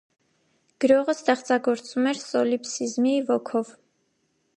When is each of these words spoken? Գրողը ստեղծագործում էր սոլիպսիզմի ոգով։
Գրողը 0.85 1.13
ստեղծագործում 1.17 2.07
էր 2.13 2.21
սոլիպսիզմի 2.23 3.13
ոգով։ 3.29 3.71